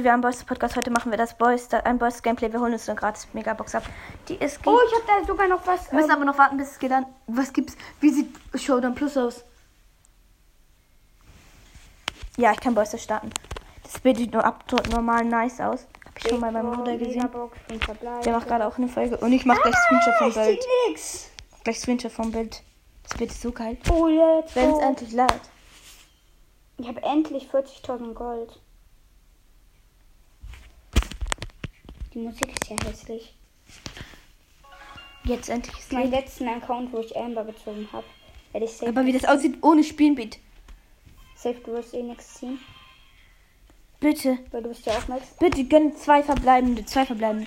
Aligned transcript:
Leute, 0.00 0.04
wir 0.04 0.12
haben 0.12 0.22
Boys 0.22 0.44
Podcast. 0.44 0.76
Heute 0.76 0.90
machen 0.90 1.10
wir 1.10 1.18
das 1.18 1.36
Boys, 1.36 1.68
ein 1.74 1.98
Boys 1.98 2.22
Gameplay. 2.22 2.50
Wir 2.50 2.58
holen 2.58 2.72
uns 2.72 2.88
eine 2.88 2.98
gratis 2.98 3.28
Megabox 3.34 3.74
ab. 3.74 3.82
Die 4.28 4.34
ist 4.34 4.58
Oh, 4.64 4.78
ich 4.86 4.94
habe 4.94 5.04
da 5.06 5.26
sogar 5.26 5.46
noch 5.46 5.66
was. 5.66 5.92
Wir 5.92 5.96
müssen 5.96 6.08
ähm, 6.08 6.16
aber 6.16 6.24
noch 6.24 6.38
warten, 6.38 6.56
bis 6.56 6.70
es 6.70 6.78
geht 6.78 6.90
an. 6.90 7.04
Was 7.26 7.52
gibt's? 7.52 7.76
Wie 8.00 8.08
sieht 8.08 8.34
Showdown 8.54 8.94
Plus 8.94 9.18
aus? 9.18 9.44
Ja, 12.38 12.52
ich 12.52 12.60
kann 12.60 12.74
Boys 12.74 12.98
starten. 12.98 13.28
Das 13.82 14.00
Bild 14.00 14.16
sieht 14.16 14.32
nur 14.32 14.42
ab 14.42 14.64
normal 14.90 15.22
nice 15.22 15.60
aus. 15.60 15.86
Hab 16.06 16.16
ich 16.16 16.30
schon 16.30 16.40
mal 16.40 16.50
beim 16.50 16.70
Bruder 16.72 16.96
gesehen. 16.96 17.28
Der 18.24 18.32
macht 18.32 18.48
gerade 18.48 18.66
auch 18.66 18.78
eine 18.78 18.88
Folge. 18.88 19.18
Und 19.18 19.32
ich 19.34 19.44
mach 19.44 19.60
gleich 19.60 19.74
Screenshot 19.74 20.14
vom 20.14 20.32
Bild. 20.32 20.64
Gleich 21.64 21.78
Screenshot 21.78 22.12
vom 22.12 22.32
Bild. 22.32 22.62
Das 23.02 23.20
ist 23.20 23.42
so 23.42 23.52
geil. 23.52 23.76
Oh, 23.90 24.08
jetzt. 24.08 24.56
Wenn 24.56 24.70
es 24.70 24.78
endlich 24.78 25.12
lädt. 25.12 25.40
Ich 26.78 26.88
habe 26.88 27.02
endlich 27.02 27.50
40.000 27.50 28.14
Gold. 28.14 28.58
Die 32.14 32.18
Musik 32.18 32.52
ist 32.52 32.68
ja 32.68 32.76
hässlich. 32.84 33.34
Jetzt 35.24 35.48
endlich 35.48 35.78
ist 35.78 35.92
Mein 35.92 36.10
letzten 36.10 36.48
Account, 36.48 36.92
wo 36.92 36.98
ich 36.98 37.16
Amber 37.16 37.44
gezogen 37.44 37.88
habe, 37.92 38.06
werde 38.52 38.66
ich 38.66 38.72
safe. 38.72 38.88
Aber 38.88 39.04
wie 39.06 39.12
das 39.12 39.24
aussieht 39.24 39.58
ohne 39.62 39.84
Spielbeat. 39.84 40.38
safe, 41.36 41.60
du 41.64 41.72
wirst 41.72 41.94
eh 41.94 42.02
nichts 42.02 42.34
ziehen. 42.34 42.58
Bitte. 44.00 44.38
Weil 44.50 44.62
du 44.62 44.70
bist 44.70 44.86
ja 44.86 44.94
auch 44.94 45.06
Max. 45.08 45.28
Bitte 45.38 45.62
gönn 45.64 45.94
zwei 45.94 46.22
verbleibende. 46.22 46.84
Zwei 46.86 47.04
verbleibende. 47.04 47.46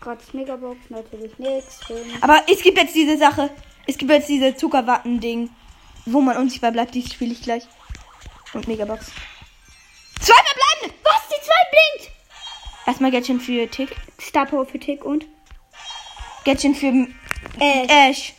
Gratis 0.00 0.34
Megabox, 0.34 0.90
natürlich. 0.90 1.32
Fünf. 1.36 2.22
Aber 2.22 2.42
es 2.50 2.60
gibt 2.62 2.76
jetzt 2.76 2.94
diese 2.94 3.16
Sache. 3.16 3.48
Es 3.86 3.96
gibt 3.96 4.10
jetzt 4.10 4.28
diese 4.28 4.56
Zuckerwatten-Ding, 4.56 5.50
wo 6.06 6.20
man 6.20 6.36
unsichtbar 6.36 6.72
bleibt. 6.72 6.94
Die 6.94 7.02
spiele 7.02 7.32
ich 7.32 7.42
gleich. 7.42 7.62
Und 8.52 8.66
Megabox. 8.66 9.12
Was? 11.02 11.28
Die 11.28 11.40
zwei 11.42 11.62
blinkt! 11.70 12.10
Erstmal 12.86 13.10
Gadget 13.10 13.42
für 13.42 13.68
Tick. 13.70 13.96
Star 14.20 14.46
Power 14.46 14.66
für 14.66 14.78
Tick 14.78 15.04
und? 15.04 15.26
Gadget 16.44 16.76
für 16.76 16.92
Äh, 17.60 17.86
Ash. 18.10 18.34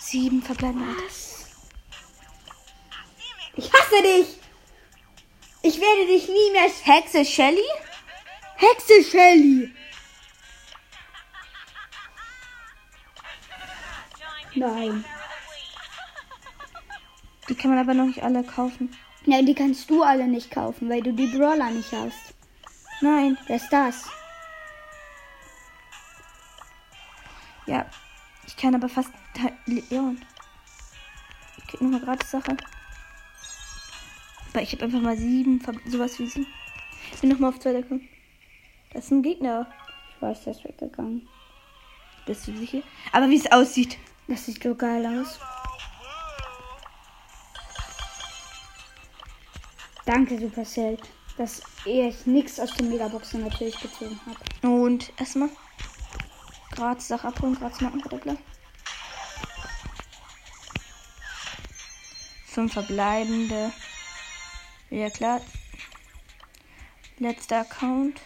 Sieben 0.00 0.42
verbleibende. 0.42 0.86
ich 3.56 3.72
hasse 3.72 4.02
dich! 4.02 4.26
Ich 5.62 5.80
werde 5.80 6.06
dich 6.06 6.28
nie 6.28 6.50
mehr. 6.52 6.70
Hexe 6.84 7.24
Shelly? 7.24 7.64
Hexe 8.56 9.02
Shelly! 9.04 9.72
Nein. 14.54 15.04
Die 17.48 17.54
kann 17.54 17.70
man 17.70 17.78
aber 17.80 17.94
noch 17.94 18.04
nicht 18.06 18.22
alle 18.22 18.44
kaufen. 18.44 18.94
Nein, 19.26 19.46
die 19.46 19.54
kannst 19.54 19.90
du 19.90 20.02
alle 20.02 20.26
nicht 20.26 20.50
kaufen, 20.50 20.88
weil 20.88 21.02
du 21.02 21.12
die 21.12 21.26
Brawler 21.26 21.70
nicht 21.70 21.92
hast. 21.92 22.34
Nein. 23.00 23.36
Wer 23.46 23.56
ist 23.56 23.70
das? 23.70 24.08
Ja. 27.66 27.86
Ich 28.46 28.56
kann 28.56 28.74
aber 28.74 28.88
fast 28.88 29.10
halt 29.40 29.54
Leon. 29.66 30.20
Ich 31.58 31.66
krieg 31.66 31.80
nochmal 31.80 32.00
gratis 32.00 32.30
Sache. 32.30 32.56
Aber 34.52 34.62
ich 34.62 34.72
habe 34.72 34.84
einfach 34.84 35.00
mal 35.00 35.16
sieben, 35.16 35.62
sowas 35.86 36.18
wie 36.18 36.26
sieben. 36.26 36.46
Ich 37.12 37.20
bin 37.20 37.30
nochmal 37.30 37.50
auf 37.50 37.60
zweiter 37.60 37.82
gekommen. 37.82 38.08
Das 38.92 39.04
ist 39.04 39.10
ein 39.12 39.22
Gegner. 39.22 39.66
Ich 40.14 40.22
weiß, 40.22 40.44
der 40.44 40.52
ist 40.52 40.64
weggegangen. 40.64 41.28
Bist 42.26 42.48
du 42.48 42.56
sicher? 42.56 42.82
Aber 43.12 43.28
wie 43.28 43.36
es 43.36 43.50
aussieht. 43.52 43.98
Das 44.26 44.46
sieht 44.46 44.62
so 44.62 44.74
geil 44.74 45.06
aus. 45.06 45.38
Danke, 50.10 50.40
Supercell, 50.40 50.98
dass 51.38 51.62
ich 51.84 52.26
nichts 52.26 52.58
aus 52.58 52.74
den 52.74 52.88
Megaboxen 52.88 53.44
natürlich 53.44 53.78
gezogen 53.78 54.18
habe. 54.26 54.68
Und 54.68 55.12
erstmal 55.20 55.50
gratis 56.72 57.06
Sache 57.06 57.28
abholen, 57.28 57.54
gratis 57.54 57.80
Markenverdoppler. 57.80 58.36
Fünf 62.44 62.72
verbleibende. 62.72 63.72
Ja 64.90 65.10
klar. 65.10 65.42
Letzter 67.18 67.60
Account. 67.60 68.20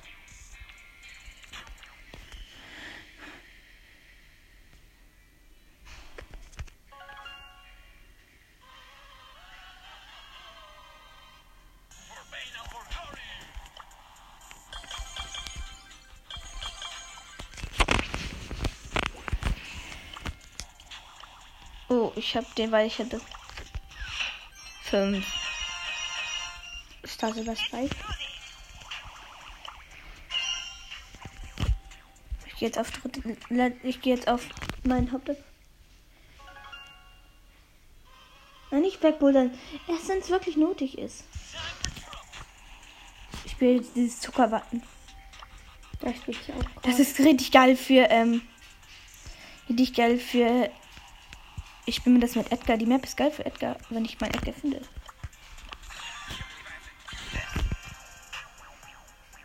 Ich 22.16 22.36
hab 22.36 22.54
den, 22.54 22.72
weil 22.72 22.86
ich 22.86 22.98
hatte 22.98 23.20
fünf. 24.82 25.26
Star 27.06 27.32
Silver 27.32 27.56
Spike. 27.56 27.94
Ich 32.46 32.54
gehe 32.56 32.68
jetzt 32.68 32.78
auf 32.78 32.90
dritte, 32.90 33.36
ich 33.82 34.00
gehe 34.00 34.14
jetzt 34.14 34.28
auf 34.28 34.46
meinen 34.84 35.12
Haupt. 35.12 35.30
Nein, 38.70 38.82
nicht 38.82 39.02
wegbouldern. 39.02 39.56
Erst 39.86 40.08
wenn 40.08 40.18
es 40.18 40.30
wirklich 40.30 40.56
nötig 40.56 40.98
ist. 40.98 41.24
Ich 43.44 43.52
spiele 43.52 43.76
jetzt 43.76 43.94
dieses 43.94 44.20
Zuckerwatten. 44.20 44.82
Da 46.00 46.12
spiele 46.12 46.38
ich 46.40 46.52
auch. 46.52 46.82
Das 46.82 46.98
ist 46.98 47.18
richtig 47.20 47.52
geil 47.52 47.76
für, 47.76 48.08
ähm, 48.10 48.42
richtig 49.68 49.94
geil 49.94 50.18
für, 50.18 50.70
ich 51.86 51.96
spiele 51.96 52.14
mir 52.14 52.20
das 52.20 52.34
mit 52.34 52.50
Edgar. 52.50 52.76
Die 52.76 52.86
Map 52.86 53.04
ist 53.04 53.16
geil 53.16 53.30
für 53.30 53.44
Edgar, 53.44 53.76
wenn 53.90 54.04
ich 54.04 54.20
meinen 54.20 54.34
Edgar 54.34 54.54
finde. 54.54 54.80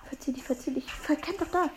Verzieh 0.08 0.34
dich, 0.34 0.44
verzieh 0.44 0.74
dich. 0.74 0.86
Verkennt 0.92 1.42
doch 1.42 1.52
da. 1.52 1.70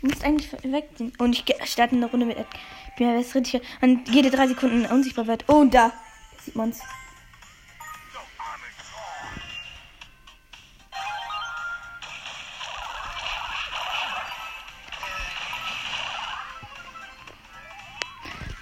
Du 0.00 0.08
musst 0.08 0.24
eigentlich 0.24 0.52
wegziehen. 0.62 1.12
Und 1.18 1.32
ich 1.32 1.44
starte 1.68 1.96
eine 1.96 2.06
Runde 2.06 2.26
mit 2.26 2.36
Edgar. 2.36 2.60
Ja, 2.98 3.14
das 3.14 3.34
richtig. 3.34 3.62
Und 3.80 4.08
jede 4.08 4.30
drei 4.30 4.48
Sekunden 4.48 4.86
unsichtbar 4.86 5.26
wird. 5.26 5.44
Oh, 5.48 5.60
und 5.60 5.72
da. 5.72 5.88
Da 5.88 6.42
sieht 6.42 6.56
man's. 6.56 6.80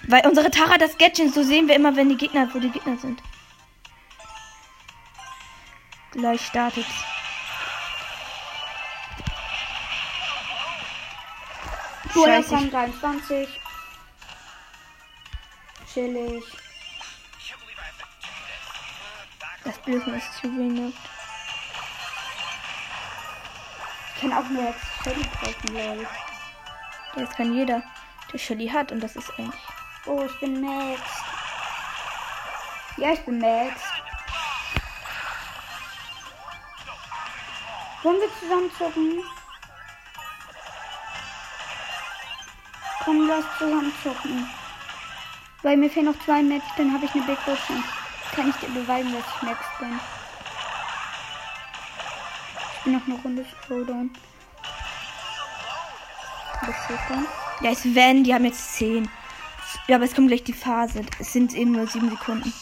Weil 0.07 0.25
unsere 0.25 0.49
Tara 0.49 0.77
das 0.77 0.97
Gadget, 0.97 1.33
so 1.33 1.43
sehen 1.43 1.67
wir 1.67 1.75
immer, 1.75 1.95
wenn 1.97 2.07
die 2.07 2.15
Gegner, 2.15 2.49
wo 2.53 2.59
die 2.59 2.71
Gegner 2.71 2.97
sind. 2.97 3.21
Gleich 6.11 6.45
startet. 6.45 6.85
Duell. 12.13 12.43
Rang 12.49 12.71
23. 12.71 13.61
Chillig. 15.93 16.43
Das 19.65 19.77
Blödsinn 19.79 20.13
ist 20.13 20.33
zu 20.35 20.43
wenig. 20.43 20.95
Ich 24.15 24.21
kann 24.21 24.31
auch 24.31 24.49
nur 24.49 24.63
jetzt 24.63 24.79
Shelly 25.03 25.23
kaufen, 25.23 25.73
lol. 25.73 26.07
Das 27.15 27.29
kann 27.35 27.53
jeder, 27.53 27.83
der 28.31 28.37
Shelly 28.37 28.69
hat. 28.69 28.93
Und 28.93 29.01
das 29.01 29.17
ist 29.17 29.29
eigentlich. 29.37 29.76
Oh, 30.07 30.23
ich 30.23 30.39
bin 30.39 30.61
Max. 30.61 31.01
Ja, 32.95 33.11
ich 33.11 33.19
bin 33.25 33.39
Max. 33.39 33.81
Wollen 38.03 38.21
wir 38.21 38.39
zusammen 38.39 38.71
zocken? 38.77 39.21
Komm, 43.03 43.27
lass 43.27 43.43
zusammen 43.57 43.91
zocken. 44.01 44.49
Weil 45.61 45.75
mir 45.75 45.89
fehlen 45.89 46.05
noch 46.05 46.23
zwei 46.23 46.41
Max, 46.41 46.63
dann 46.77 46.93
habe 46.93 47.05
ich 47.05 47.11
eine 47.13 47.23
Big 47.23 47.45
Box 47.45 47.59
und 47.69 47.83
kann 48.33 48.49
ich 48.49 48.55
dir 48.55 48.69
beweisen, 48.69 49.11
dass 49.11 49.25
ich 49.35 49.41
Max 49.41 49.59
bin. 49.79 49.99
Ich 52.77 52.83
bin 52.83 52.93
noch 52.93 53.05
eine 53.05 53.15
Runde 53.21 53.45
Showdown. 53.67 54.15
Was 56.61 56.89
ist 56.89 57.09
dann? 57.09 57.27
Ja, 57.59 57.71
ist 57.71 57.93
wenn, 57.93 58.23
die 58.23 58.33
haben 58.33 58.45
jetzt 58.45 58.75
10. 58.75 59.09
Ja, 59.87 59.95
aber 59.95 60.05
es 60.05 60.13
kommt 60.13 60.27
gleich 60.27 60.43
die 60.43 60.53
Phase. 60.53 61.01
Es 61.19 61.31
sind 61.33 61.53
eben 61.53 61.71
nur 61.71 61.87
7 61.87 62.09
Sekunden. 62.09 62.53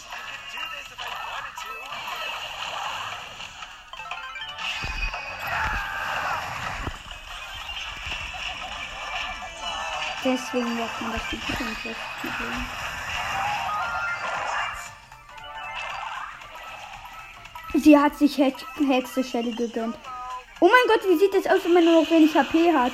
Deswegen 10.23 10.77
sagt 10.77 11.01
man, 11.01 11.13
dass 11.13 11.21
die 11.31 11.39
Zukunft 11.39 11.85
ist. 11.85 11.99
Sie 17.83 17.97
hat 17.97 18.17
sich 18.17 18.37
Hex 18.37 18.65
Hexe 18.87 19.23
Shelly 19.23 19.51
gegönnt. 19.51 19.95
Oh 20.59 20.67
mein 20.67 20.87
Gott, 20.87 21.07
wie 21.07 21.17
sieht 21.19 21.33
das 21.33 21.45
aus, 21.45 21.63
wenn 21.65 21.73
man 21.73 21.85
nur 21.85 22.01
noch 22.01 22.09
wenig 22.09 22.33
HP 22.35 22.73
hat? 22.73 22.93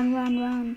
Run, 0.00 0.14
run, 0.14 0.38
run. 0.38 0.76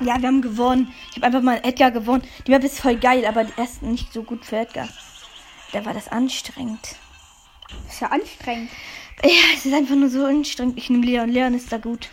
Ja, 0.00 0.20
wir 0.20 0.28
haben 0.28 0.42
gewonnen. 0.42 0.92
Ich 1.10 1.16
habe 1.16 1.26
einfach 1.26 1.42
mal 1.42 1.60
Edgar 1.62 1.92
gewonnen. 1.92 2.22
Die 2.46 2.50
Map 2.50 2.64
ist 2.64 2.80
voll 2.80 2.96
geil, 2.96 3.24
aber 3.24 3.46
er 3.56 3.64
ist 3.64 3.82
nicht 3.82 4.12
so 4.12 4.24
gut 4.24 4.44
für 4.44 4.56
Edgar. 4.56 4.88
Da 5.72 5.84
war 5.84 5.94
das 5.94 6.08
anstrengend. 6.08 6.96
Ist 7.88 8.00
ja 8.00 8.08
anstrengend. 8.08 8.70
Ja, 9.22 9.54
es 9.54 9.66
ist 9.66 9.74
einfach 9.74 9.94
nur 9.94 10.08
so 10.08 10.24
anstrengend. 10.24 10.78
Ich 10.78 10.90
nehme 10.90 11.06
Leon. 11.06 11.28
Leon 11.28 11.54
ist 11.54 11.70
da 11.70 11.78
gut. 11.78 12.08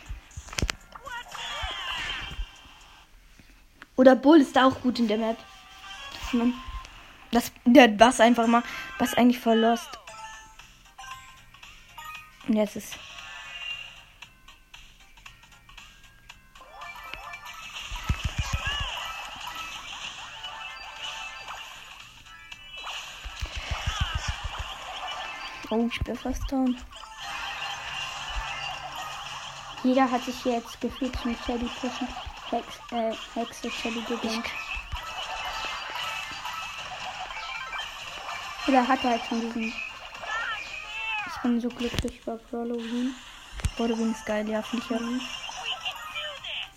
Oder 3.95 4.15
Bull 4.15 4.39
ist 4.39 4.55
da 4.55 4.65
auch 4.65 4.79
gut 4.81 4.99
in 4.99 5.07
der 5.07 5.17
Map. 5.17 5.37
Das, 6.13 6.33
man, 6.33 6.53
das 7.31 7.51
der 7.65 7.87
Bass 7.87 8.19
einfach 8.19 8.47
mal. 8.47 8.63
Bass 8.97 9.13
eigentlich 9.13 9.39
voll 9.39 9.57
lost. 9.59 9.89
Und 12.47 12.55
jetzt 12.55 12.75
ist. 12.75 12.95
Oh, 25.79 25.87
ich 25.89 25.99
bin 26.01 26.17
fast 26.17 26.51
down. 26.51 26.75
Jeder 29.81 30.11
hat 30.11 30.21
sich 30.25 30.43
jetzt 30.43 30.81
gefühlt 30.81 31.17
zum 31.21 31.33
Shelly 31.45 31.69
pushen. 31.79 32.07
Hex, 32.49 32.67
äh, 32.91 33.13
Hexe 33.33 33.71
Shelly 33.71 34.01
gegönnt. 34.01 34.45
Oder 38.67 38.85
hat 38.85 39.01
er 39.05 39.11
halt 39.11 39.21
von 39.21 39.39
diesen. 39.39 39.73
Ich 41.27 41.41
bin 41.41 41.61
so 41.61 41.69
glücklich 41.69 42.19
über 42.23 42.37
Halloween. 42.51 43.15
Halloween 43.77 44.11
ist 44.11 44.25
geil, 44.25 44.49
ja, 44.49 44.61
finde 44.61 44.83
ich 44.83 44.91
ja. 44.91 44.97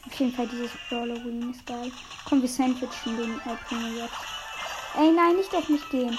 Auf 0.07 0.21
jeden 0.21 0.33
Fall 0.33 0.47
dieses 0.47 0.71
Halloween 0.91 1.51
ist 1.51 1.67
geil. 1.67 1.91
Komm, 2.29 2.41
wir 2.41 2.49
sandwichen 2.49 3.17
den 3.17 3.41
El 3.41 3.57
Primo 3.67 3.89
jetzt. 3.99 4.15
Ey, 4.97 5.11
nein, 5.11 5.35
nicht 5.35 5.53
auf 5.53 5.69
mich 5.69 5.89
gehen. 5.89 6.17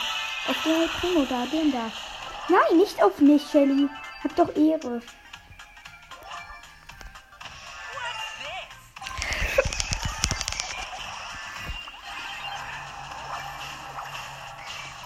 Auf 0.49 0.63
den 0.63 0.81
El 0.81 0.89
Primo 0.89 1.25
da, 1.29 1.45
den 1.45 1.71
da. 1.71 1.89
Nein, 2.49 2.77
nicht 2.77 3.01
auf 3.01 3.19
mich, 3.19 3.43
Shelly. 3.49 3.89
Hab 4.23 4.35
doch 4.35 4.55
Ehre. 4.55 5.01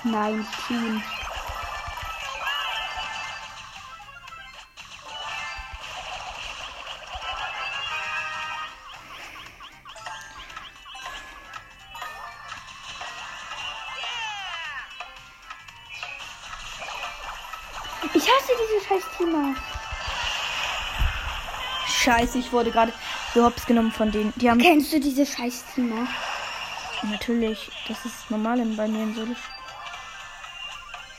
Nein, 0.04 0.48
Team. 0.68 1.04
Scheiß 18.98 19.18
Teamer. 19.18 19.56
Scheiße, 21.88 22.38
ich 22.40 22.52
wurde 22.52 22.72
gerade 22.72 22.94
so 23.34 23.44
hops 23.44 23.66
genommen 23.66 23.92
von 23.92 24.12
denen. 24.12 24.34
Die 24.38 24.50
haben. 24.50 24.60
Kennst 24.60 24.94
du 24.94 25.00
diese 25.00 25.26
scheiß 25.26 25.66
Teamer? 25.74 26.08
Natürlich, 27.04 27.72
das 27.88 28.06
ist 28.06 28.32
normal 28.32 28.60
in- 28.60 28.76
bei 28.76 28.88
mir 28.88 29.04
in 29.04 29.14
Solo. 29.16 29.36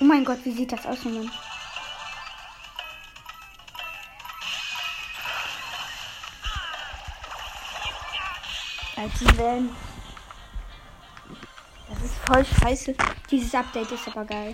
Oh 0.01 0.05
mein 0.05 0.25
Gott, 0.25 0.39
wie 0.45 0.53
sieht 0.53 0.73
das 0.73 0.87
aus, 0.87 1.05
Mann? 1.05 1.31
Als 8.97 9.39
wenn. 9.39 9.71
Das 11.89 12.03
ist 12.03 12.15
voll 12.27 12.45
scheiße. 12.45 12.95
Dieses 13.31 13.55
Update 13.55 13.93
ist 13.93 14.09
aber 14.09 14.25
geil. 14.25 14.53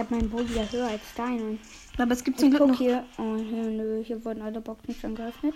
Habe 0.00 0.14
meinen 0.14 0.30
Boot 0.30 0.48
wieder 0.48 0.70
höher 0.70 0.88
als 0.88 1.14
deinen. 1.14 1.60
Aber 1.98 2.12
es 2.12 2.24
gibt 2.24 2.40
zum 2.40 2.50
Glück 2.50 2.66
noch. 2.66 2.78
hier. 2.78 3.04
Oh, 3.18 3.36
hier, 3.36 3.64
nö, 3.64 4.02
hier 4.02 4.24
wurden 4.24 4.42
alle 4.42 4.60
Boxen 4.60 4.94
schon 4.94 5.14
geöffnet. 5.14 5.54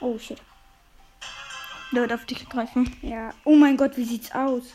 Oh 0.00 0.18
shit. 0.18 0.40
Der 1.92 2.02
wird 2.02 2.12
auf 2.12 2.24
dich 2.26 2.48
greifen. 2.48 2.96
Ja. 3.02 3.30
Oh 3.44 3.54
mein 3.54 3.76
Gott, 3.76 3.96
wie 3.96 4.04
sieht's 4.04 4.32
aus? 4.32 4.74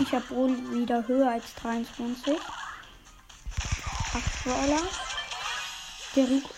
Ich 0.00 0.12
habe 0.12 0.30
wohl 0.30 0.56
wieder 0.72 1.06
höher 1.06 1.30
als 1.30 1.54
23. 1.56 2.38
8 4.14 4.44
Brawler. 4.44 4.80
Der 6.16 6.28
Rico. 6.28 6.48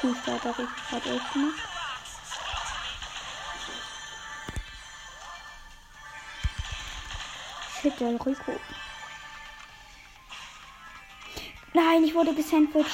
Fußball 0.00 0.34
hat 0.34 0.44
der 0.44 0.58
Rico 0.58 0.70
gerade 0.88 1.20
gemacht. 1.32 1.69
Shit, 7.80 7.98
der 7.98 8.08
Rico. 8.08 8.34
Nein, 11.72 12.04
ich 12.04 12.14
wurde 12.14 12.34
gesandwiched 12.34 12.90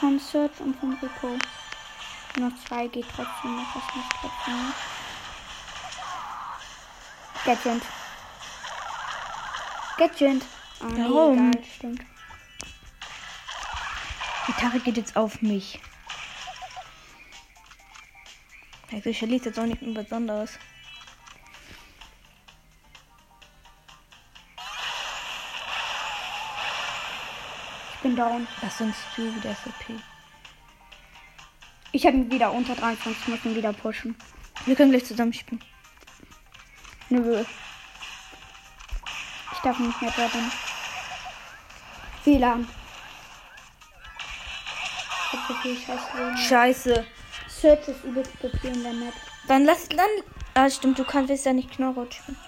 von 0.00 0.18
Search 0.18 0.58
und 0.60 0.74
von 0.80 0.94
Rico. 0.94 1.38
Noch 2.36 2.52
zwei 2.66 2.88
geht 2.88 3.06
trotzdem 3.14 3.54
noch. 3.54 3.74
Das 3.74 3.94
muss 3.94 4.04
trotzdem 4.20 4.66
noch. 4.66 4.74
Gadget. 7.44 7.82
Gadget. 9.98 10.42
Ah, 10.80 10.86
nee, 10.86 11.02
Warum? 11.02 11.50
egal, 11.50 11.64
stimmt. 11.76 12.00
Die 14.46 14.52
Gitarre 14.52 14.80
geht 14.80 14.96
jetzt 14.96 15.16
auf 15.16 15.42
mich. 15.42 15.80
Also 18.90 19.10
ich 19.10 19.18
verliere 19.18 19.44
jetzt 19.44 19.58
auch 19.58 19.66
nicht 19.66 19.82
mehr 19.82 20.02
Besonderes. 20.02 20.58
Ich 28.14 28.16
bin 28.16 28.26
down. 28.28 28.46
Was 28.60 28.78
sonst 28.78 29.00
du 29.16 29.34
wieder 29.34 29.50
SAP? 29.50 29.98
Ich 31.90 32.06
habe 32.06 32.16
ihn 32.16 32.30
wieder 32.30 32.52
unter 32.52 32.76
23, 32.76 33.26
muss 33.26 33.44
ihn 33.44 33.56
wieder 33.56 33.72
pushen. 33.72 34.14
Wir 34.66 34.76
können 34.76 34.92
gleich 34.92 35.04
zusammen 35.04 35.32
spielen. 35.32 35.60
Nö. 37.08 37.44
Ich 39.52 39.58
darf 39.64 39.78
nicht 39.80 40.00
mehr 40.00 40.12
drin. 40.12 40.52
WLAN. 42.24 42.68
Scheiße. 46.48 47.04
Search 47.48 47.88
ist 47.88 48.04
übelst 48.04 48.32
OP 48.44 48.62
in 48.62 48.80
der 48.84 48.92
Map. 48.92 49.14
Dann 49.48 49.64
lass 49.64 49.88
dann. 49.88 50.06
Ah, 50.54 50.70
stimmt, 50.70 51.00
du 51.00 51.04
kannst 51.04 51.44
ja 51.44 51.52
nicht 51.52 51.72
Knorrot 51.72 52.14
spielen. 52.14 52.38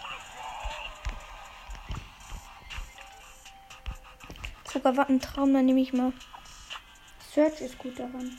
Sogar 4.76 4.94
was 4.98 5.08
ein 5.08 5.20
Traum, 5.22 5.54
dann 5.54 5.64
nehme 5.64 5.80
ich 5.80 5.94
mal. 5.94 6.12
Search 7.32 7.62
ist 7.62 7.78
gut 7.78 7.98
daran. 7.98 8.38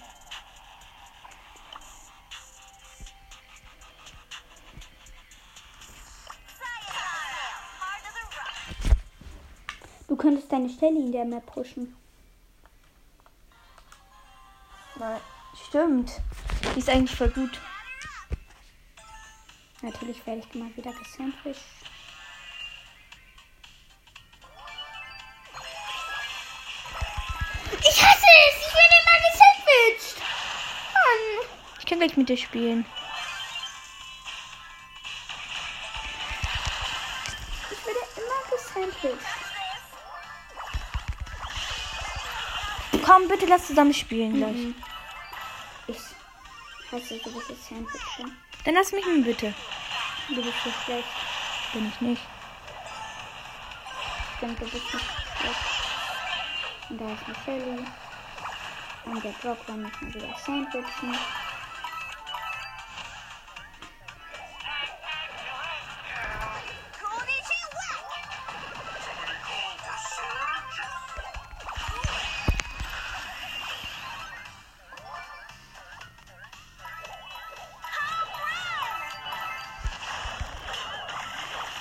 Du 10.08 10.16
könntest 10.16 10.52
deine 10.52 10.70
Stelle 10.70 11.00
in 11.00 11.12
der 11.12 11.26
Map 11.26 11.44
pushen. 11.48 11.98
Nein. 15.00 15.20
Stimmt. 15.68 16.22
Die 16.76 16.80
ist 16.80 16.90
eigentlich 16.90 17.18
voll 17.18 17.32
gut. 17.32 17.60
Natürlich 19.82 20.24
werde 20.28 20.42
ich 20.48 20.54
mal 20.54 20.70
wieder 20.78 20.94
gesandwiched. 20.94 21.64
Kann 31.88 32.00
gleich 32.00 32.18
mit 32.18 32.28
dir 32.28 32.38
spielen. 32.38 32.86
Ich 37.72 37.86
werde 37.86 38.00
immer 38.18 38.42
gesandwiched. 38.52 39.18
Komm, 43.06 43.28
bitte 43.30 43.46
lass 43.46 43.68
zusammen 43.68 43.94
spielen 43.94 44.36
gleich. 44.36 44.52
Mhm. 44.52 44.76
Ich 45.88 45.98
hasse 46.92 47.20
diese 47.24 47.56
Sandwiches. 47.56 48.32
Dann 48.66 48.74
lass 48.74 48.92
mich 48.92 49.06
mal 49.06 49.22
bitte. 49.22 49.54
Du 50.28 50.36
bist 50.36 50.58
so 50.64 50.72
schlecht. 50.84 51.08
Bin 51.72 51.88
ich 51.88 52.02
nicht. 52.02 52.22
Ich 54.34 54.40
denke, 54.42 54.66
du 54.66 54.72
bist 54.72 54.94
nicht 54.94 55.06
schlecht. 55.40 55.56
Und 56.90 56.98
da 57.00 57.14
ist 57.14 57.24
eine 57.26 57.36
Shelly. 57.46 57.86
Und 59.06 59.24
der 59.24 59.32
Brock 59.42 59.68
war 59.68 59.76
nicht 59.78 60.02
mal 60.02 60.14
wieder 60.14 60.36
Sandwichen. 60.46 61.47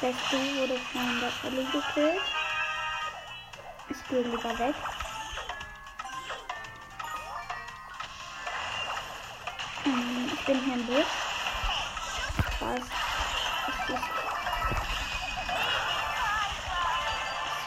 Beste 0.07 0.37
wurde 0.37 0.79
von 0.93 1.21
der 1.21 1.31
Shelly 1.33 1.65
gekillt. 1.65 2.23
Ich 3.89 4.09
gehe 4.09 4.23
lieber 4.23 4.57
weg. 4.57 4.75
Hm, 9.83 10.31
Ich 10.33 10.45
bin 10.45 10.61
hier 10.65 10.75
im 10.75 10.87
Busch. 10.87 11.07
Was? 12.61 12.81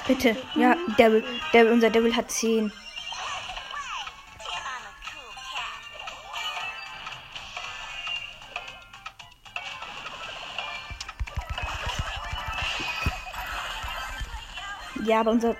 Bitte. 0.08 0.38
Ja, 0.55 0.77
Devil. 0.98 1.25
Devil 1.51 1.74
unser 1.74 1.89
Devil 1.89 2.15
hat 2.15 2.31
10. 2.31 2.72
Ja, 15.06 15.22
aber 15.22 15.32
unser. 15.32 15.56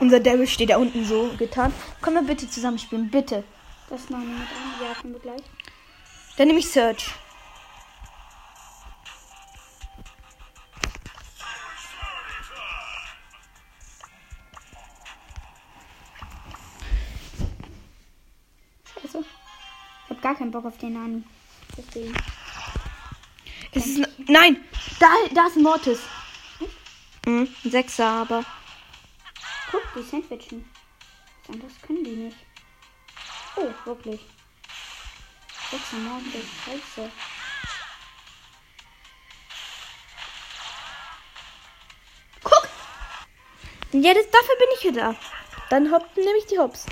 Unser 0.00 0.20
Devil 0.20 0.46
steht 0.46 0.70
da 0.70 0.78
unten 0.78 1.04
so 1.04 1.30
getan. 1.36 1.72
Komm 2.00 2.14
mal 2.14 2.22
bitte 2.22 2.48
zusammen 2.48 2.78
spielen, 2.78 3.10
bitte. 3.10 3.44
Das 3.90 4.08
machen 4.08 4.28
wir 4.28 4.38
mit 4.38 4.48
an. 4.48 4.86
Ja, 4.86 4.94
können 5.00 5.12
wir 5.12 5.20
gleich. 5.20 5.42
Dann 6.36 6.46
nehme 6.46 6.60
ich 6.60 6.70
Search. 6.70 7.12
Scheiße. 19.02 19.24
Ich 20.04 20.10
hab 20.10 20.22
gar 20.22 20.34
keinen 20.34 20.50
Bock 20.50 20.64
auf 20.64 20.78
den 20.78 20.94
Nani. 20.94 21.24
Deswegen. 21.76 22.14
Es 23.72 23.86
ist. 23.86 24.08
Nein! 24.28 24.56
Da, 24.98 25.06
da 25.34 25.46
ist 25.46 25.56
ein 25.56 25.62
Mortis. 25.62 26.00
Mhm, 27.30 27.48
ein 27.64 27.70
Sechser, 27.70 28.06
aber. 28.06 28.44
Guck, 29.70 29.82
die 29.94 30.02
Sandwichen. 30.02 30.68
Anderes 31.48 31.72
können 31.82 32.02
die 32.02 32.10
nicht. 32.10 32.36
Oh, 33.56 33.68
wirklich. 33.84 34.20
Sechs 35.70 35.92
am 35.92 36.04
Morgen, 36.04 36.32
das 36.32 36.42
scheiße. 36.64 37.10
Guck! 42.42 42.68
Ja, 43.92 44.14
das, 44.14 44.30
dafür 44.30 44.56
bin 44.58 44.68
ich 44.74 44.80
hier 44.80 44.92
da. 44.92 45.14
Dann 45.68 45.92
hopp, 45.92 46.16
nehme 46.16 46.38
ich 46.38 46.46
die 46.46 46.58
Hops. 46.58 46.86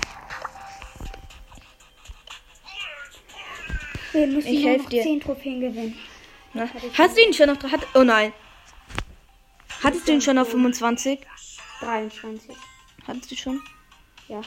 Wir 4.13 4.27
müssen 4.27 4.47
Ich 4.47 4.61
nur 4.61 4.71
helf 4.71 4.83
noch 4.83 4.89
dir. 4.89 5.03
10 5.03 5.19
Trophäen 5.21 5.59
gewinnen. 5.59 5.99
Na, 6.53 6.67
hast 6.97 7.17
du 7.17 7.21
ihn 7.21 7.33
schon 7.33 7.49
auf. 7.49 7.61
Hat, 7.63 7.85
oh 7.93 8.03
nein. 8.03 8.33
Hattest 9.81 10.07
du 10.07 10.11
ihn 10.11 10.21
schon 10.21 10.37
auf 10.37 10.49
25? 10.49 11.25
23. 11.79 12.55
Hattest 13.07 13.31
du 13.31 13.35
schon? 13.35 13.61
Ja. 14.27 14.41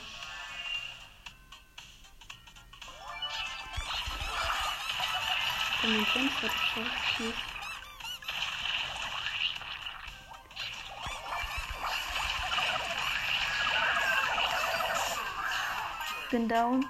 Bin 16.30 16.48
down. 16.48 16.86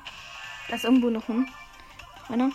Da 0.68 0.76
ist 0.76 0.84
irgendwo 0.84 1.10
noch 1.10 1.28
ein. 1.28 1.48
Einer. 2.28 2.50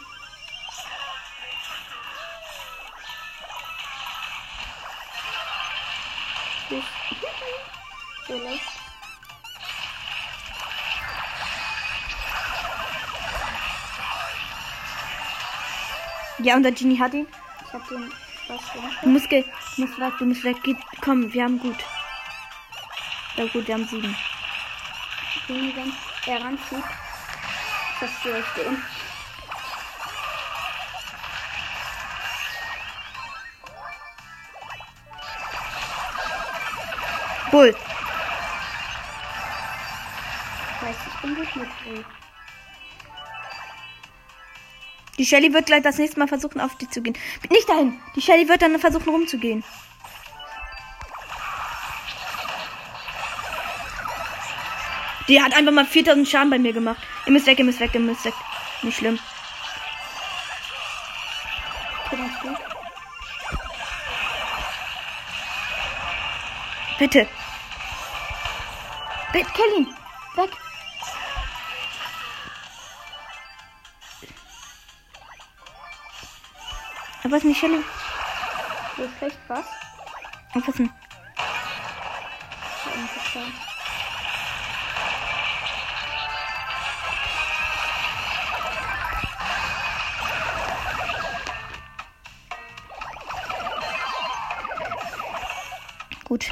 Ja, 16.48 16.56
unser 16.56 16.72
Genie 16.72 16.98
hat 16.98 17.14
ihn. 17.14 17.28
Ich 17.66 17.74
hab 17.74 17.86
den 17.90 18.10
was. 18.48 18.62
Du 19.04 19.10
musst, 19.10 19.30
du 19.30 19.44
musst 19.76 20.00
weg, 20.00 20.14
du 20.18 20.26
musst 20.26 20.46
weg. 20.46 20.64
Geht, 20.64 20.78
komm, 21.02 21.34
wir 21.34 21.44
haben 21.44 21.60
gut. 21.60 21.76
Ja 23.36 23.48
gut, 23.48 23.68
wir 23.68 23.74
haben 23.74 23.86
sieben. 23.86 24.16
Genie, 25.46 25.76
wenn 25.76 25.92
er 26.34 26.42
ranzieht, 26.42 26.86
zerstöre 28.00 28.40
ich 28.40 28.64
den. 28.64 28.82
Bull. 37.52 37.76
Ich 40.72 40.88
weiß, 40.88 40.96
ich 41.08 41.22
bin 41.22 41.36
gut 41.36 41.56
mit 41.58 41.84
Bull. 41.84 42.06
Die 45.18 45.26
Shelly 45.26 45.52
wird 45.54 45.66
gleich 45.66 45.82
das 45.82 45.98
nächste 45.98 46.20
Mal 46.20 46.28
versuchen, 46.28 46.62
auf 46.62 46.76
die 46.76 46.90
zu 46.90 47.02
gehen. 47.02 47.18
Nicht 47.50 47.68
dahin. 47.68 48.00
Die 48.16 48.22
Shelly 48.22 48.48
wird 48.48 48.62
dann 48.62 48.78
versuchen, 48.80 49.10
rumzugehen. 49.10 49.64
Die 55.28 55.42
hat 55.42 55.54
einfach 55.54 55.74
mal 55.74 55.86
4000 55.86 56.28
Schaden 56.28 56.50
bei 56.50 56.60
mir 56.60 56.72
gemacht. 56.72 57.02
Ihr 57.26 57.34
müsst 57.34 57.48
weg, 57.48 57.60
ihr 57.60 57.66
müsst 57.66 57.80
weg, 57.80 57.92
ihr 57.94 58.00
müsst 58.00 58.24
weg. 58.24 58.34
Nicht 58.84 58.98
schlimm. 58.98 59.20
Bitte. 66.98 67.28
Bitte, 69.34 69.52
kill 69.52 69.80
ihn. 69.80 69.97
Aber 77.28 77.36
was 77.36 77.44
ist 77.44 77.50
nicht 77.50 77.60
Shelly? 77.60 77.84
So 78.96 79.04
schlecht 79.18 79.38
was? 79.50 79.66
Interessant. 80.56 80.90
Gut. 96.24 96.46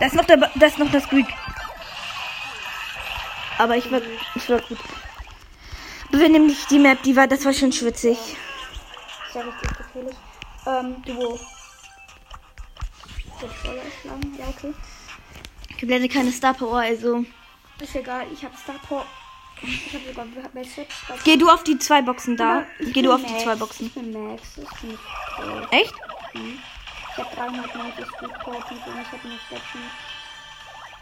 Das 0.00 0.08
ist 0.08 0.14
noch 0.14 0.24
der, 0.24 0.36
Ba- 0.38 0.50
das 0.56 0.72
ist 0.72 0.78
noch 0.80 0.90
das 0.90 1.08
Greek. 1.08 1.26
Aber 3.58 3.76
ich 3.76 3.88
war, 3.92 4.00
ich 4.34 4.48
war 4.50 4.60
gut. 4.62 4.78
Wir 6.18 6.28
nehmen 6.28 6.48
nicht 6.48 6.68
die 6.68 6.80
Map, 6.80 7.00
die 7.04 7.14
war, 7.14 7.28
das 7.28 7.44
war 7.44 7.52
schon 7.52 7.70
schwitzig. 7.70 8.18
Ist 8.18 9.34
ja 9.34 9.40
richtig 9.42 9.78
gefährlich. 9.78 10.16
Ähm, 10.66 11.00
Duo. 11.04 11.38
Soll 13.38 13.48
ich 13.48 14.00
schlagen? 14.00 14.36
Ja, 14.36 14.46
okay. 14.48 14.74
Ich 15.68 15.76
habe 15.76 15.92
leider 15.92 16.08
keine 16.08 16.32
Star 16.32 16.54
Power, 16.54 16.80
also. 16.80 17.24
Ist 17.80 17.94
egal, 17.94 18.26
ich 18.32 18.44
hab 18.44 18.56
Star 18.58 18.80
Power. 18.88 19.06
Ich 19.62 19.94
hab 19.94 20.02
sogar. 20.02 20.26
Star 20.64 21.16
Geh 21.22 21.36
du 21.36 21.48
auf 21.48 21.62
die 21.62 21.78
zwei 21.78 22.02
Boxen 22.02 22.36
da. 22.36 22.66
Geh 22.80 23.02
du 23.02 23.12
auf 23.12 23.22
die 23.24 23.32
Max. 23.32 23.44
zwei 23.44 23.54
Boxen. 23.54 23.86
Ich 23.86 23.94
bin 23.94 24.12
Max. 24.12 24.42
Bin 24.54 24.98
toll. 25.36 25.68
Echt? 25.70 25.94
Ich 26.34 27.18
habe 27.18 27.36
390 27.36 28.06
Speedcore-Punkte 28.06 28.90
und 28.90 29.00
ich 29.00 29.12
habe 29.12 29.28
noch 29.28 29.50
Gadget. 29.50 29.80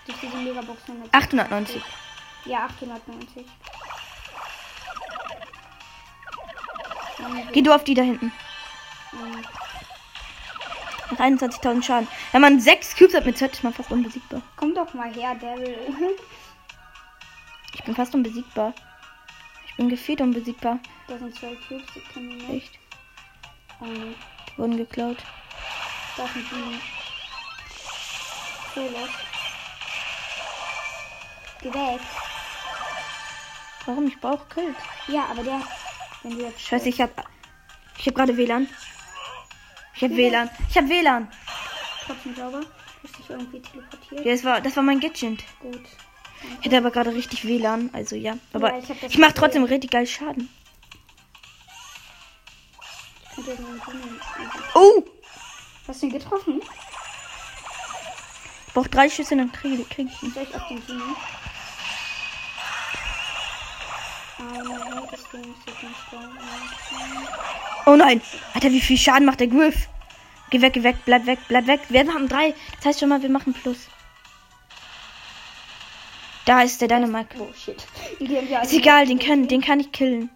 Durch 0.07 0.19
diese 0.21 0.37
Megabox 0.37 0.83
100. 0.87 1.15
890. 1.15 1.83
Ja, 2.45 2.67
890. 2.67 3.47
Geh 7.53 7.63
du 7.63 7.75
auf 7.75 7.85
die 7.85 7.95
da 7.95 8.03
hinten. 8.03 8.33
ähm, 9.13 9.45
Nach 11.11 11.19
21.000 11.21 11.83
Schaden. 11.83 12.09
Wenn 12.33 12.41
man 12.43 12.61
6 12.61 12.97
Cubes 12.97 13.15
hat 13.15 13.25
mit 13.27 13.39
Z, 13.39 13.53
ist 13.53 13.65
man 13.65 13.73
fast 13.73 13.91
unbesiegbar. 13.91 14.43
Komm 14.57 14.75
doch 14.75 14.93
mal 14.95 15.13
her, 15.15 15.35
Daryl. 15.35 15.79
Ich 17.75 17.83
bin 17.85 17.95
fast 17.95 18.15
unbesiegbar. 18.15 18.75
Ich 19.69 19.77
bin 19.77 19.89
gefühlt 19.89 20.21
unbesiegbar. 20.21 20.79
da 21.09 21.19
sind 21.19 21.35
zwei 21.39 21.55
Cubes, 21.69 21.87
die 21.95 22.01
können 22.13 22.31
wir 22.41 22.49
nicht. 22.49 22.65
Echt. 22.65 22.79
Oh, 23.81 23.85
nee. 23.85 24.15
Die 24.49 24.59
wurden 24.59 24.77
geklaut. 24.77 25.19
Da 26.17 26.27
sind 26.29 26.47
die. 26.51 26.81
So 28.75 28.81
los. 28.81 29.11
Geh 31.63 31.73
weg. 31.73 32.01
Warum? 33.87 34.07
Ich 34.09 34.19
brauche 34.21 34.45
Kills. 34.53 34.77
Ja, 35.09 35.27
aber 35.31 35.43
der. 35.43 35.61
Wenn 36.23 36.37
du 36.37 36.43
jetzt. 36.45 36.61
Scheiße, 36.61 36.89
ich 36.89 37.01
hab. 37.01 37.29
Ich 37.99 38.07
hab 38.07 38.15
gerade 38.15 38.37
WLAN. 38.37 38.69
Ich 39.95 40.03
hab 40.03 40.11
WLAN. 40.11 40.51
Ich 40.69 40.77
hab 40.77 40.89
WLAN. 40.89 41.29
Trotzdem 42.07 42.35
sauber. 42.37 42.61
Hast 43.03 43.19
dich 43.19 43.31
irgendwie 43.31 43.61
teleportiert. 43.61 44.25
Ja, 44.25 44.33
das 44.33 44.45
war, 44.45 44.61
das 44.61 44.77
war 44.77 44.83
mein 44.83 45.01
Gadget. 45.01 45.45
Gut. 45.61 45.81
Ich 46.61 46.67
hätte 46.67 46.77
aber 46.79 46.91
gerade 46.91 47.13
richtig 47.15 47.45
WLAN. 47.47 47.91
Also 47.93 48.15
ja. 48.17 48.37
Aber 48.53 48.73
Ja, 48.73 48.79
ich 48.79 48.91
ich 48.91 49.19
mach 49.19 49.29
gesehen. 49.29 49.35
trotzdem 49.35 49.65
richtig 49.65 49.91
geil 49.91 50.07
Schaden. 50.07 50.49
Oh! 54.75 55.03
Hast 55.87 56.03
du 56.03 56.07
ihn 56.07 56.13
getroffen? 56.13 56.61
Ich 58.67 58.73
brauch 58.73 58.87
drei 58.89 59.09
Schüsse, 59.09 59.37
dann 59.37 59.53
kriege 59.53 59.85
krieg 59.85 60.09
ich 60.11 60.23
ihn. 60.23 60.33
Soll 60.33 60.43
ich 60.43 60.55
auf 60.55 60.69
den 60.69 60.85
Grünen? 60.85 61.17
Aber 64.39 64.86
Oh 67.87 67.97
nein! 67.97 68.21
Alter, 68.55 68.71
wie 68.71 68.81
viel 68.81 68.99
Schaden 68.99 69.27
macht 69.27 69.41
der 69.41 69.47
Griff? 69.49 69.89
Geh 70.51 70.61
weg, 70.61 70.73
geh 70.75 70.83
weg, 70.83 70.97
bleib 71.05 71.27
weg, 71.27 71.39
bleib 71.49 71.67
weg. 71.67 71.81
Wir 71.89 72.01
haben 72.07 72.29
drei. 72.29 72.55
Das 72.77 72.87
heißt 72.87 73.01
schon 73.01 73.09
mal, 73.09 73.23
wir 73.23 73.31
machen 73.31 73.53
Plus. 73.53 73.89
Da 76.45 76.63
ist 76.63 76.81
der 76.81 76.89
Dynamite. 76.89 77.37
Oh 77.41 77.53
shit. 77.53 77.85
Ist 78.21 78.73
egal, 78.73 79.07
den 79.07 79.19
kann, 79.19 79.49
den 79.49 79.61
kann 79.61 79.81
ich 79.81 79.91
killen. 79.91 80.31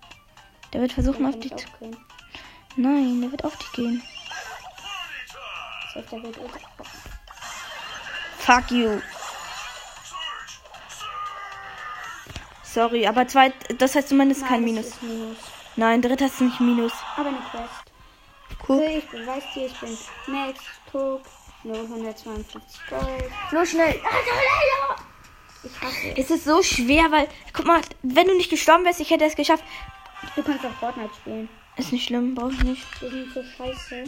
Der 0.73 0.81
wird 0.81 0.93
versuchen, 0.93 1.25
auf 1.27 1.39
dich 1.39 1.55
zu. 1.55 1.67
Nein, 2.77 3.21
der 3.21 3.31
wird 3.31 3.45
auf 3.45 3.57
dich 3.57 3.73
gehen. 3.73 4.03
Ultra. 5.95 6.17
Fuck 8.39 8.71
you. 8.71 9.01
Sorry, 12.73 13.05
aber 13.05 13.27
zwei, 13.27 13.53
das 13.79 13.97
heißt 13.97 14.11
zumindest 14.11 14.47
kein 14.47 14.63
Nein, 14.63 14.75
Minus. 14.75 14.87
ist 14.87 15.03
Minus. 15.03 15.37
Nein, 15.75 16.03
dritter 16.03 16.27
ist 16.27 16.41
nicht 16.41 16.61
Minus. 16.61 16.93
Aber 17.17 17.31
eine 17.31 17.39
Quest. 17.39 17.93
Cool. 18.69 18.77
Okay, 18.77 18.99
ich 18.99 19.09
beweise 19.09 19.47
dir, 19.55 19.67
ich 19.67 19.81
bin 19.81 19.99
Max, 20.29 20.61
Cook, 20.93 21.23
nur 21.65 21.77
152 21.77 22.81
Gold. 22.89 23.05
So 23.51 23.65
schnell. 23.65 24.01
Ich 25.65 25.81
hasse 25.81 26.11
es. 26.11 26.19
Es 26.19 26.31
ist 26.31 26.45
so 26.45 26.63
schwer, 26.63 27.11
weil, 27.11 27.27
guck 27.53 27.67
mal, 27.67 27.81
wenn 28.03 28.29
du 28.29 28.37
nicht 28.37 28.51
gestorben 28.51 28.85
wärst, 28.85 29.01
ich 29.01 29.11
hätte 29.11 29.25
es 29.25 29.35
geschafft. 29.35 29.65
Du 30.37 30.43
kannst 30.43 30.65
auch 30.65 30.73
Fortnite 30.79 31.15
spielen. 31.15 31.49
Ist 31.77 31.93
nicht 31.93 32.07
schlimm, 32.07 32.37
brauch 32.37 32.53
ich 32.53 32.63
nicht. 32.63 33.03
Wir 33.03 33.11
sind 33.11 33.35
so 33.35 33.43
scheiße. 33.43 34.05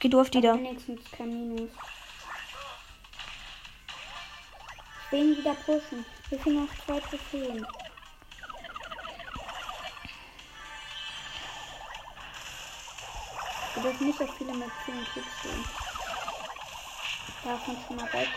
Geh 0.00 0.08
du 0.08 0.20
auf 0.20 0.30
die 0.30 0.40
da. 0.40 0.54
Wenigstens 0.54 1.00
kein 1.12 1.28
Minus. 1.28 1.70
Ich 5.06 5.12
will 5.12 5.20
ihn 5.20 5.36
wieder 5.38 5.54
pushen. 5.54 6.04
Wir 6.30 6.38
sind 6.40 6.54
noch 6.56 6.68
zwei 6.84 7.00
Trophäen. 7.00 7.66
Wir 13.74 13.82
dürfen 13.82 14.06
nicht 14.06 14.20
auf 14.20 14.36
viele 14.36 14.52
mit 14.52 14.70
vielen 14.84 15.04
Klicks 15.06 15.42
gehen. 15.42 15.64
Davon 17.44 17.76
schon 17.86 17.96
mal 17.96 18.12
weg. 18.12 18.28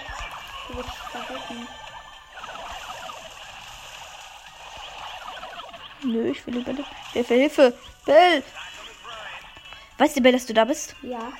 Du 0.67 0.77
wirst 0.77 0.89
verrecken. 1.11 1.67
Nö, 6.03 6.31
ich 6.31 6.47
will 6.47 6.55
lieber 6.55 6.73
nicht. 6.73 6.89
Hilfe, 7.11 7.33
Hilfe. 7.33 7.77
Bill. 8.05 8.43
Weißt 9.97 10.15
du, 10.15 10.21
Bill, 10.21 10.31
dass 10.31 10.45
du 10.45 10.53
da 10.53 10.63
bist? 10.63 10.95
Ja. 11.01 11.33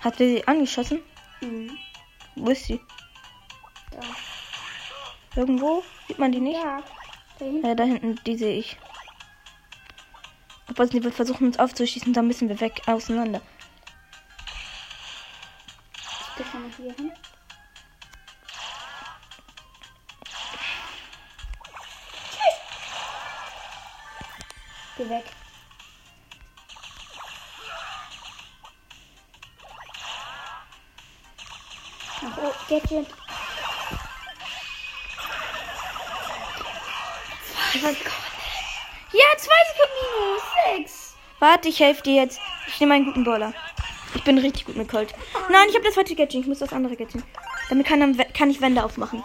Hat 0.00 0.16
sie 0.16 0.46
angeschossen? 0.46 1.02
Mhm. 1.40 1.76
Wo 2.36 2.50
ist 2.50 2.66
sie? 2.66 2.80
Irgendwo? 5.34 5.82
Sieht 6.08 6.18
man 6.18 6.32
die 6.32 6.40
nicht? 6.40 6.62
Ja. 6.62 6.82
Da 7.38 7.44
hinten. 7.44 7.66
Ja, 7.66 7.74
da 7.74 7.84
hinten, 7.84 8.20
die 8.26 8.36
sehe 8.36 8.58
ich. 8.58 8.76
Obwohl 10.68 10.90
sie 10.90 11.02
wird 11.02 11.14
versuchen, 11.14 11.46
uns 11.46 11.58
aufzuschießen, 11.58 12.12
dann 12.12 12.26
müssen 12.26 12.48
wir 12.48 12.60
weg, 12.60 12.82
auseinander. 12.86 13.40
Ich 15.96 16.36
geh 16.36 16.44
schon 16.50 16.62
mal 16.62 16.70
hier 16.76 16.94
hin. 16.94 17.12
Ja, 37.74 39.26
zwei 39.36 39.62
Sekunden 39.72 39.98
minus. 40.04 40.42
Sechs. 40.76 41.14
Warte, 41.38 41.68
ich 41.68 41.80
helfe 41.80 42.02
dir 42.02 42.14
jetzt. 42.22 42.40
Ich 42.68 42.78
nehme 42.80 42.94
einen 42.94 43.06
guten 43.06 43.24
Bowler. 43.24 43.52
Ich 44.14 44.22
bin 44.24 44.38
richtig 44.38 44.66
gut 44.66 44.76
mit 44.76 44.88
Colt. 44.88 45.12
Nein, 45.50 45.68
ich 45.68 45.74
habe 45.74 45.84
das 45.84 45.94
falsche 45.94 46.14
Gadget. 46.14 46.42
Ich 46.42 46.46
muss 46.46 46.58
das 46.58 46.72
andere 46.72 46.96
Gadget. 46.96 47.22
Damit 47.68 47.86
kann, 47.86 48.00
dann- 48.00 48.32
kann 48.34 48.50
ich 48.50 48.60
Wände 48.60 48.84
aufmachen. 48.84 49.24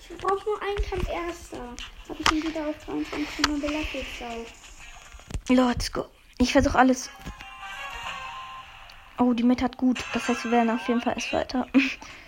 Ich 0.00 0.16
brauche 0.18 0.44
nur 0.44 0.60
einen 0.62 0.82
Kampf 0.88 1.08
erster. 1.08 1.58
Habe 2.08 2.18
ich 2.20 2.32
ihn 2.32 2.42
wieder 2.42 2.66
auf 2.68 2.84
23 2.84 3.46
Mal 3.48 3.58
belastet. 3.58 4.06
Let's 5.48 5.92
go. 5.92 6.06
Ich 6.38 6.52
versuche 6.52 6.78
alles. 6.78 7.10
Oh, 9.18 9.32
die 9.32 9.42
Mitte 9.44 9.64
hat 9.64 9.76
gut. 9.76 10.04
Das 10.12 10.28
heißt, 10.28 10.44
wir 10.44 10.50
werden 10.50 10.70
auf 10.70 10.86
jeden 10.88 11.00
Fall 11.00 11.14
erst 11.14 11.32
weiter. 11.32 11.66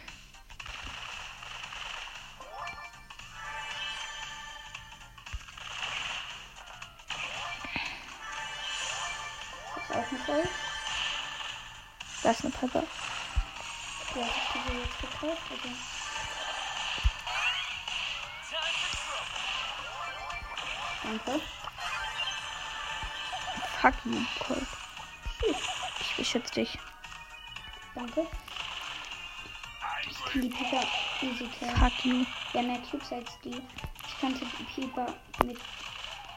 Ein 9.97 10.27
Gold. 10.27 10.49
Da 12.23 12.31
ist 12.31 12.45
eine 12.45 12.53
Piper. 12.53 12.83
Ja, 14.15 14.27
ich 14.27 14.55
habe 14.55 14.71
sie 14.71 14.79
jetzt 14.79 15.01
gekauft. 15.01 15.43
Also. 15.51 15.69
Danke. 21.03 21.41
Fuck 23.81 23.95
you, 24.05 24.21
Colt. 24.41 24.67
Ich 26.01 26.17
beschütze 26.17 26.53
dich. 26.55 26.79
Danke. 27.95 28.27
Ich 30.11 30.33
kann 30.33 30.43
die 30.43 30.49
Pieper 30.51 30.87
easy 31.23 31.49
killen. 31.49 31.77
Fuck 31.77 32.05
you. 32.05 32.27
Ja, 32.53 32.63
mehr 32.63 32.81
Cubes 32.91 33.13
als 33.13 33.31
die. 33.43 33.63
Ich 34.07 34.21
könnte 34.21 34.45
die 34.45 34.65
Pieper 34.65 35.07
mit. 35.45 35.59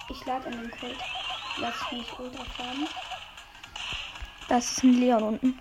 Ich 0.09 0.25
lade 0.25 0.47
an 0.47 0.53
den 0.53 0.71
Colt. 0.79 0.97
Lass 1.57 1.91
mich 1.91 2.07
ultra 2.17 2.45
fahren. 2.45 2.87
Da 4.49 4.57
ist 4.57 4.83
ein 4.83 4.99
Leon 4.99 5.21
unten. 5.21 5.59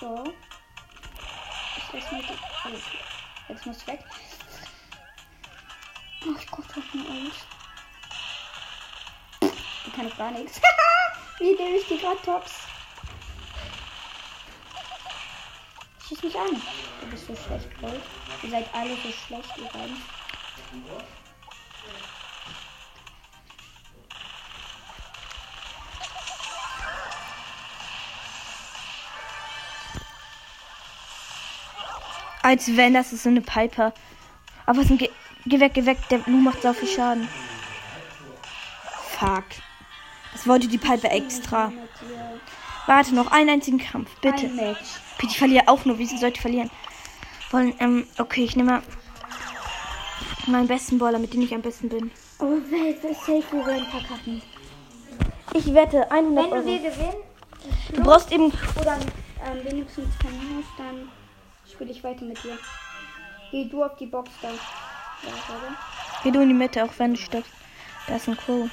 So. 0.00 0.24
Ich 1.76 1.92
lass 1.92 2.10
mir 2.10 2.22
die. 2.22 2.38
Alles. 2.64 2.82
Jetzt 3.48 3.66
muss 3.66 3.86
weg. 3.86 4.00
Ach 6.22 6.46
Gott, 6.50 6.64
was 6.70 6.84
ein 6.94 7.06
Ult. 7.06 7.34
Die 9.84 9.90
kann 9.90 10.08
ich 10.08 10.16
gar 10.16 10.30
nichts. 10.30 10.58
Wie 11.38 11.52
nehme 11.52 11.76
ich 11.76 11.86
die 11.86 11.98
gerade 11.98 12.20
Tops? 12.22 12.52
Schieß 16.08 16.22
mich 16.22 16.38
an. 16.38 16.62
Du 17.02 17.06
bist 17.08 17.26
so 17.26 17.36
schlecht, 17.36 17.78
Gold. 17.78 18.00
Ihr 18.42 18.50
seid 18.50 18.74
alle 18.74 18.96
so 18.96 19.12
schlecht, 19.12 19.58
ihr 19.58 19.68
beiden. 19.68 20.02
Als 32.46 32.76
wenn 32.76 32.94
das 32.94 33.12
ist 33.12 33.24
so 33.24 33.28
eine 33.28 33.40
Piper. 33.40 33.92
Aber 34.66 34.78
es 34.78 34.84
ist 34.84 34.92
ein 34.92 34.98
Ge 34.98 35.10
geh 35.46 35.58
weg, 35.58 35.74
geh 35.74 35.84
weg. 35.84 35.98
Der 36.10 36.20
Lu 36.26 36.36
macht 36.36 36.62
so 36.62 36.72
viel 36.72 36.86
Schaden. 36.86 37.26
Fuck. 39.18 39.42
Das 40.32 40.46
wollte 40.46 40.68
die 40.68 40.78
Piper 40.78 41.10
extra. 41.10 41.72
Warte, 42.86 43.16
noch 43.16 43.32
einen 43.32 43.50
einzigen 43.50 43.78
Kampf, 43.78 44.08
bitte. 44.20 44.46
Ein. 44.46 44.76
Bitte, 45.18 45.32
ich 45.32 45.38
verliere 45.38 45.66
auch 45.66 45.84
nur. 45.84 45.98
Wieso 45.98 46.16
sollte 46.18 46.36
ich 46.36 46.40
verlieren? 46.40 46.70
Wollen, 47.50 47.74
ähm, 47.80 48.06
okay, 48.18 48.44
ich 48.44 48.54
nehme 48.54 48.70
mal 48.74 48.82
meinen 50.46 50.68
besten 50.68 50.98
Baller, 50.98 51.18
mit 51.18 51.34
dem 51.34 51.40
ich 51.42 51.52
am 51.52 51.62
besten 51.62 51.88
bin. 51.88 52.12
Oh, 52.38 52.44
Welt, 52.70 53.02
das 53.02 53.18
safe, 53.26 53.42
wir 53.50 53.66
werden 53.66 53.86
verkacken. 53.86 54.40
Ich 55.52 55.74
wette 55.74 56.08
100 56.12 56.44
Wenn 56.44 56.50
du 56.50 56.56
Euro. 56.56 56.66
wir 56.66 56.78
gewinnen 56.78 57.14
Du 57.92 58.02
brauchst 58.04 58.30
eben. 58.30 58.52
oder 58.80 58.98
ähm, 59.44 59.64
wenigstens 59.64 60.14
verlierst, 60.20 60.70
dann 60.78 61.08
spiele 61.72 61.90
ich 61.90 62.02
weiter 62.04 62.24
mit 62.24 62.42
dir. 62.42 62.58
Geh 63.50 63.68
du 63.68 63.84
auf 63.84 63.96
die 63.96 64.06
Box 64.06 64.30
da. 64.42 64.48
Ja. 64.50 64.58
Geh 66.22 66.30
du 66.30 66.40
in 66.40 66.48
die 66.48 66.54
Mitte, 66.54 66.84
auch 66.84 66.92
wenn 66.98 67.14
du 67.14 67.20
stirbst. 67.20 67.52
Da 68.06 68.16
ist 68.16 68.28
ein 68.28 68.36
Crow. 68.36 68.68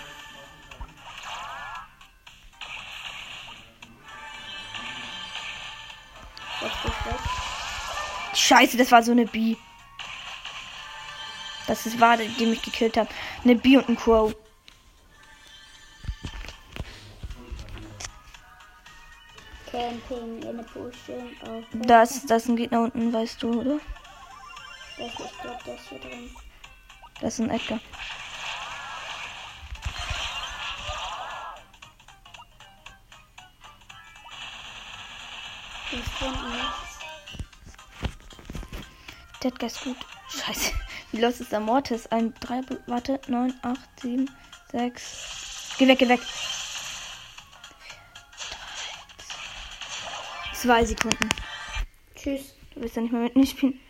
Scheiße, 8.33 8.77
das 8.77 8.91
war 8.91 9.03
so 9.03 9.11
eine 9.11 9.25
Bee. 9.25 9.57
Das 11.67 11.85
ist 11.85 11.99
war, 11.99 12.17
die 12.17 12.45
mich 12.45 12.61
gekillt 12.61 12.97
hat. 12.97 13.07
Eine 13.43 13.55
Bee 13.55 13.77
und 13.77 13.89
ein 13.89 13.95
Crow. 13.95 14.35
Camping 19.73 20.43
in 20.43 20.59
a 20.59 20.63
Potion 20.63 21.35
auf. 21.49 21.63
Das, 21.73 22.23
das 22.27 22.43
ist 22.43 22.49
ein 22.49 22.55
Gegner 22.55 22.81
unten, 22.81 23.11
weißt 23.11 23.41
du, 23.41 23.59
oder? 23.59 23.79
Das, 24.99 25.07
ich 25.07 25.41
glaube, 25.41 25.57
das 25.65 25.81
hier 25.89 25.97
drin. 25.97 26.29
Das 27.19 27.33
ist 27.33 27.39
ein 27.39 27.49
Edgar. 27.49 27.79
Ich 35.91 36.03
finde 36.03 36.39
nichts. 36.49 36.99
Der 39.41 39.51
Edgar 39.51 39.67
ist 39.67 39.83
gut. 39.83 39.97
Scheiße. 40.29 40.71
Wie 41.11 41.19
los 41.19 41.39
ist 41.39 41.51
der 41.51 41.59
Mortis? 41.59 42.05
Ein, 42.07 42.31
drei, 42.39 42.61
warte, 42.85 43.19
neun, 43.27 43.55
acht, 43.63 43.89
sieben, 43.99 44.29
sechs. 44.71 45.73
Geh 45.79 45.87
weg, 45.87 45.97
geh 45.97 46.09
weg. 46.09 46.21
Zwei 50.63 50.85
Sekunden. 50.85 51.27
Tschüss. 52.15 52.55
Du 52.73 52.79
willst 52.79 52.95
ja 52.95 53.01
nicht 53.01 53.11
mehr 53.11 53.23
mit 53.23 53.35
mir 53.35 53.45
spielen. 53.45 53.81